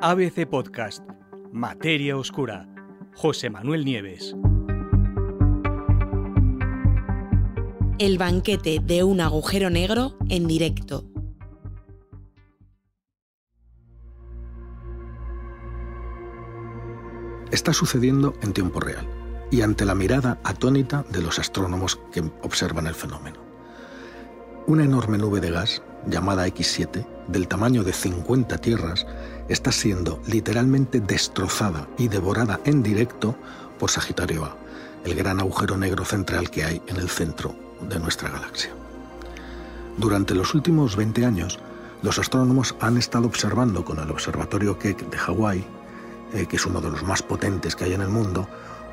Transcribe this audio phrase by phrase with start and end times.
[0.00, 1.02] ABC Podcast,
[1.52, 2.68] Materia Oscura,
[3.16, 4.36] José Manuel Nieves.
[7.98, 11.04] El banquete de un agujero negro en directo.
[17.50, 19.04] Está sucediendo en tiempo real
[19.50, 23.40] y ante la mirada atónita de los astrónomos que observan el fenómeno.
[24.68, 29.06] Una enorme nube de gas, llamada X7, del tamaño de 50 tierras,
[29.48, 33.36] está siendo literalmente destrozada y devorada en directo
[33.78, 34.56] por Sagitario A,
[35.04, 38.70] el gran agujero negro central que hay en el centro de nuestra galaxia.
[39.96, 41.58] Durante los últimos 20 años,
[42.02, 45.64] los astrónomos han estado observando con el Observatorio Keck de Hawái,
[46.34, 48.48] eh, que es uno de los más potentes que hay en el mundo,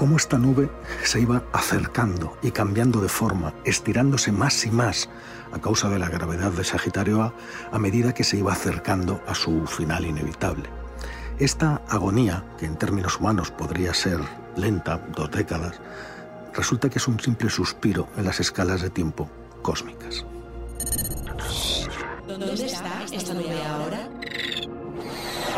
[0.00, 0.70] cómo esta nube
[1.04, 5.10] se iba acercando y cambiando de forma, estirándose más y más
[5.52, 7.34] a causa de la gravedad de Sagitario A
[7.70, 10.70] a medida que se iba acercando a su final inevitable.
[11.38, 14.20] Esta agonía, que en términos humanos podría ser
[14.56, 15.82] lenta, dos décadas,
[16.54, 19.28] resulta que es un simple suspiro en las escalas de tiempo
[19.60, 20.24] cósmicas.
[22.26, 24.08] ¿Dónde está esta nube ahora?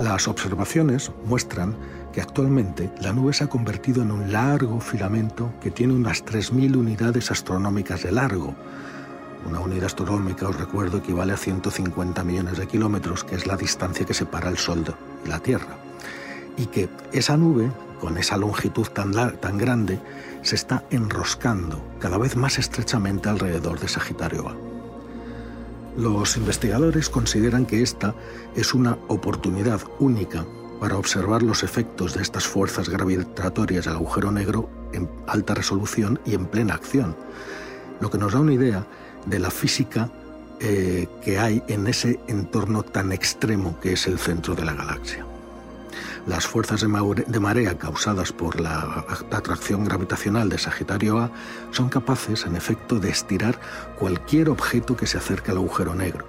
[0.00, 1.76] Las observaciones muestran
[2.14, 6.76] que actualmente la nube se ha convertido en un largo filamento que tiene unas 3.000
[6.76, 8.54] unidades astronómicas de largo.
[9.44, 14.06] Una unidad astronómica, os recuerdo, equivale a 150 millones de kilómetros, que es la distancia
[14.06, 14.94] que separa el Sol de
[15.28, 15.76] la Tierra.
[16.56, 19.98] Y que esa nube, con esa longitud tan, tan grande,
[20.42, 24.56] se está enroscando cada vez más estrechamente alrededor de Sagitario A.
[25.96, 28.14] Los investigadores consideran que esta
[28.54, 30.44] es una oportunidad única
[30.80, 36.34] para observar los efectos de estas fuerzas gravitatorias del agujero negro en alta resolución y
[36.34, 37.16] en plena acción,
[38.00, 38.86] lo que nos da una idea
[39.26, 40.10] de la física
[40.60, 45.26] eh, que hay en ese entorno tan extremo que es el centro de la galaxia.
[46.26, 51.30] Las fuerzas de marea causadas por la atracción gravitacional de Sagitario A
[51.70, 53.60] son capaces, en efecto, de estirar
[53.98, 56.26] cualquier objeto que se acerque al agujero negro.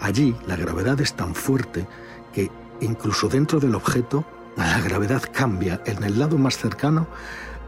[0.00, 1.86] Allí la gravedad es tan fuerte
[2.32, 2.50] que
[2.80, 4.24] incluso dentro del objeto
[4.56, 5.80] la gravedad cambia.
[5.86, 7.06] En el lado más cercano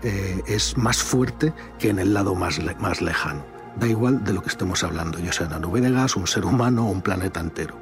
[0.03, 3.45] eh, es más fuerte que en el lado más, más lejano.
[3.79, 6.45] Da igual de lo que estemos hablando, ya sea una nube de gas, un ser
[6.45, 7.77] humano o un planeta entero.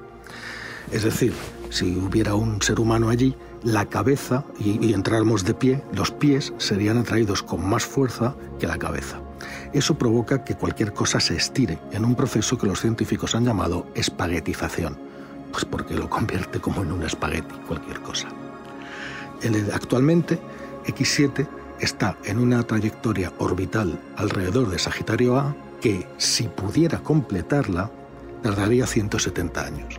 [0.90, 1.32] Es decir,
[1.70, 6.98] si hubiera un ser humano allí, la cabeza y, entráramos de pie, los pies serían
[6.98, 9.20] atraídos con más fuerza que la cabeza.
[9.72, 13.86] Eso provoca que cualquier cosa se estire en un proceso que los científicos han llamado
[13.94, 14.98] espaguetización,
[15.56, 18.28] pues porque lo convierte como en un espagueti, cualquier cosa.
[19.72, 20.38] Actualmente,
[20.84, 21.48] X7
[21.80, 27.90] está en una trayectoria orbital alrededor de Sagitario A que, si pudiera completarla,
[28.42, 29.98] tardaría 170 años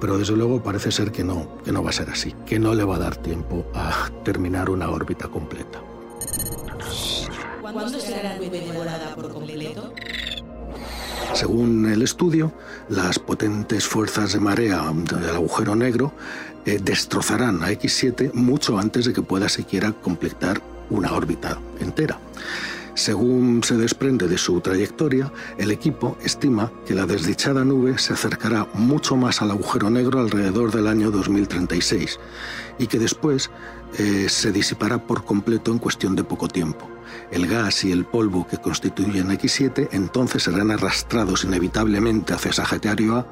[0.00, 2.74] pero desde luego parece ser que no, que no va a ser así, que no
[2.74, 5.80] le va a dar tiempo a terminar una órbita completa.
[7.62, 9.94] ¿Cuándo será la nube devorada por completo?
[11.32, 12.52] Según el estudio,
[12.88, 16.12] las potentes fuerzas de marea del agujero negro
[16.64, 22.18] eh, destrozarán a X7 mucho antes de que pueda siquiera completar una órbita entera.
[22.94, 28.68] Según se desprende de su trayectoria, el equipo estima que la desdichada nube se acercará
[28.74, 32.20] mucho más al agujero negro alrededor del año 2036
[32.78, 33.50] y que después
[33.98, 36.88] eh, se disipará por completo en cuestión de poco tiempo.
[37.30, 43.26] El gas y el polvo que constituyen X7 entonces serán arrastrados inevitablemente hacia Sagitario A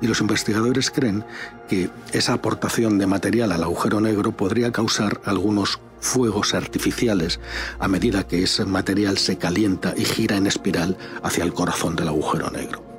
[0.00, 1.24] y los investigadores creen
[1.68, 7.40] que esa aportación de material al agujero negro podría causar algunos fuegos artificiales
[7.78, 12.08] a medida que ese material se calienta y gira en espiral hacia el corazón del
[12.08, 12.92] agujero negro.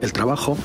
[0.00, 0.56] El trabajo,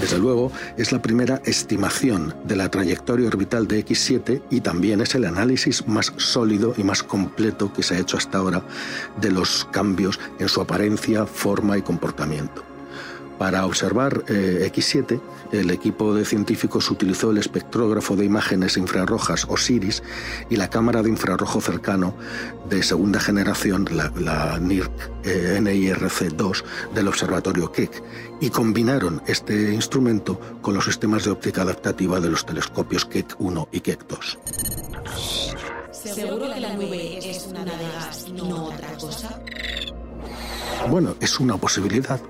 [0.00, 5.14] desde luego, es la primera estimación de la trayectoria orbital de X7 y también es
[5.14, 8.62] el análisis más sólido y más completo que se ha hecho hasta ahora
[9.20, 12.64] de los cambios en su apariencia, forma y comportamiento.
[13.38, 15.20] Para observar eh, X7,
[15.52, 20.02] el equipo de científicos utilizó el espectrógrafo de imágenes infrarrojas OSIRIS
[20.50, 22.14] y la cámara de infrarrojo cercano
[22.68, 24.90] de segunda generación, la, NIRC,
[25.22, 26.64] eh, NIRC-2
[26.94, 28.02] del observatorio Keck,
[28.40, 33.68] y combinaron este instrumento con los sistemas de óptica adaptativa de los telescopios Keck 1
[33.70, 34.38] y Keck 2.
[35.92, 39.40] ¿Seguro que la nube es una de gas y no otra cosa?
[40.88, 42.20] Bueno, es una posibilidad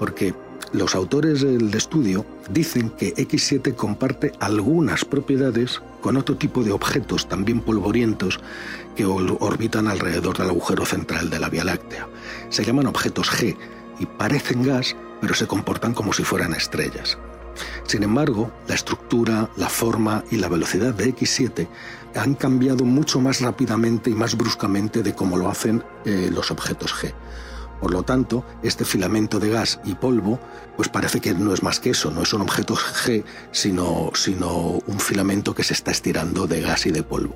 [0.00, 0.34] porque
[0.72, 7.28] los autores del estudio dicen que X7 comparte algunas propiedades con otro tipo de objetos
[7.28, 8.40] también polvorientos
[8.96, 12.08] que orbitan alrededor del agujero central de la Vía Láctea.
[12.48, 13.54] Se llaman objetos G
[13.98, 17.18] y parecen gas, pero se comportan como si fueran estrellas.
[17.86, 21.68] Sin embargo, la estructura, la forma y la velocidad de X7
[22.14, 26.94] han cambiado mucho más rápidamente y más bruscamente de cómo lo hacen eh, los objetos
[26.94, 27.12] G.
[27.80, 30.38] Por lo tanto, este filamento de gas y polvo,
[30.76, 34.80] pues parece que no es más que eso, no es un objeto G, sino, sino
[34.86, 37.34] un filamento que se está estirando de gas y de polvo.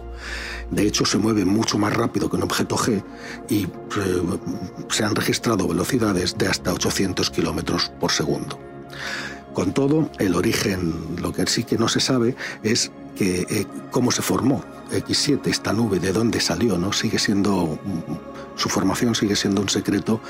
[0.71, 3.03] De hecho, se mueve mucho más rápido que un objeto G
[3.49, 3.69] y eh,
[4.91, 8.59] se han registrado velocidades de hasta 800 kilómetros por segundo.
[9.55, 14.11] Con todo, el origen, lo que sí que no se sabe es que eh, cómo
[14.11, 16.93] se formó X7, esta nube, de dónde salió, ¿no?
[16.93, 17.79] Sigue siendo
[18.65, 20.23] su formación sigue siendo un secreto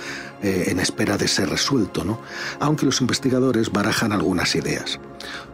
[0.43, 2.19] eh, en espera de ser resuelto, ¿no?
[2.59, 4.99] aunque los investigadores barajan algunas ideas.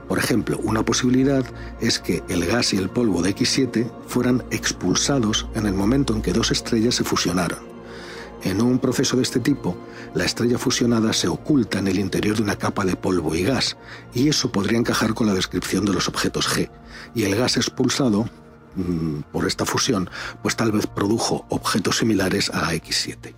[0.08, 1.44] Por ejemplo, una posibilidad
[1.82, 6.22] es que el gas y el polvo de X7 fueran expulsados en el momento en
[6.22, 7.58] que dos estrellas se fusionaron.
[8.44, 9.76] En un proceso de este tipo,
[10.14, 13.76] la estrella fusionada se oculta en el interior de una capa de polvo y gas,
[14.14, 16.70] y eso podría encajar con la descripción de los objetos G,
[17.14, 18.24] y el gas expulsado
[19.32, 20.10] por esta fusión,
[20.42, 23.34] pues tal vez produjo objetos similares a X7.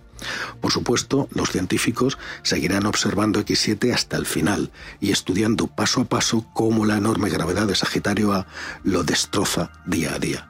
[0.61, 6.45] Por supuesto, los científicos seguirán observando X7 hasta el final y estudiando paso a paso
[6.53, 8.47] cómo la enorme gravedad de Sagitario A
[8.83, 10.49] lo destroza día a día.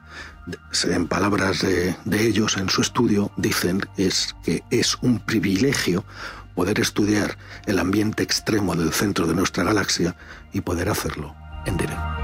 [0.84, 6.04] En palabras de, de ellos en su estudio dicen es que es un privilegio
[6.54, 10.16] poder estudiar el ambiente extremo del centro de nuestra galaxia
[10.52, 11.34] y poder hacerlo
[11.66, 12.23] en directo.